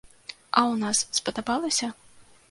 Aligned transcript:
А 0.29 0.61
ў 0.71 0.79
нас 0.83 0.97
спадабалася? 1.19 1.91